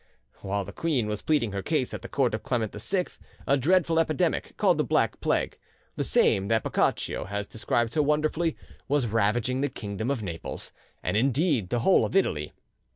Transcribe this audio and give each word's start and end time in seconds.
While 0.41 0.65
the 0.65 0.73
queen 0.73 1.05
was 1.05 1.21
pleading 1.21 1.51
her 1.51 1.61
cause 1.61 1.93
at 1.93 2.01
the 2.01 2.09
court 2.09 2.33
of 2.33 2.41
Clement 2.41 2.71
VI, 2.81 3.05
a 3.45 3.55
dreadful 3.55 3.99
epidemic, 3.99 4.57
called 4.57 4.79
the 4.79 4.83
Black 4.83 5.21
Plague—the 5.21 6.03
same 6.03 6.47
that 6.47 6.63
Boccaccio 6.63 7.25
has 7.25 7.45
described 7.45 7.91
so 7.91 8.01
wonderfully—was 8.01 9.05
ravaging 9.05 9.61
the 9.61 9.69
kingdom 9.69 10.09
of 10.09 10.23
Naples, 10.23 10.73
and 11.03 11.15
indeed 11.15 11.69
the 11.69 11.81
whole 11.81 12.03
of 12.03 12.15
Italy. 12.15 12.51